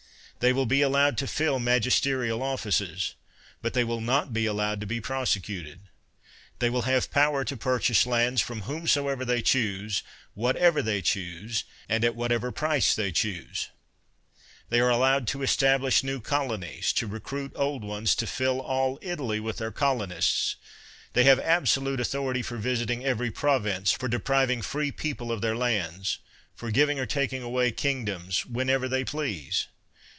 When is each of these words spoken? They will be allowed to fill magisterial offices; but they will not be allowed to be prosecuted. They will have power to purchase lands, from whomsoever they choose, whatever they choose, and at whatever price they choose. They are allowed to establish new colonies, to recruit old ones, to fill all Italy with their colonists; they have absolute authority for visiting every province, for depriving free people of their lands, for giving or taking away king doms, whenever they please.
They 0.41 0.53
will 0.53 0.65
be 0.65 0.81
allowed 0.81 1.19
to 1.19 1.27
fill 1.27 1.59
magisterial 1.59 2.41
offices; 2.41 3.13
but 3.61 3.75
they 3.75 3.83
will 3.83 4.01
not 4.01 4.33
be 4.33 4.47
allowed 4.47 4.79
to 4.81 4.87
be 4.87 4.99
prosecuted. 4.99 5.81
They 6.57 6.67
will 6.67 6.81
have 6.81 7.11
power 7.11 7.45
to 7.45 7.55
purchase 7.55 8.07
lands, 8.07 8.41
from 8.41 8.61
whomsoever 8.63 9.23
they 9.23 9.43
choose, 9.43 10.01
whatever 10.33 10.81
they 10.81 11.03
choose, 11.03 11.63
and 11.87 12.03
at 12.03 12.15
whatever 12.15 12.51
price 12.51 12.95
they 12.95 13.11
choose. 13.11 13.69
They 14.69 14.79
are 14.79 14.89
allowed 14.89 15.27
to 15.27 15.43
establish 15.43 16.01
new 16.03 16.19
colonies, 16.19 16.91
to 16.93 17.05
recruit 17.05 17.51
old 17.55 17.83
ones, 17.83 18.15
to 18.15 18.25
fill 18.25 18.59
all 18.61 18.97
Italy 19.03 19.39
with 19.39 19.57
their 19.57 19.69
colonists; 19.71 20.55
they 21.13 21.25
have 21.25 21.39
absolute 21.39 21.99
authority 21.99 22.41
for 22.41 22.57
visiting 22.57 23.05
every 23.05 23.29
province, 23.29 23.91
for 23.91 24.07
depriving 24.07 24.63
free 24.63 24.91
people 24.91 25.31
of 25.31 25.41
their 25.41 25.55
lands, 25.55 26.17
for 26.55 26.71
giving 26.71 26.97
or 26.97 27.05
taking 27.05 27.43
away 27.43 27.71
king 27.71 28.03
doms, 28.05 28.43
whenever 28.47 28.87
they 28.87 29.03
please. 29.05 29.67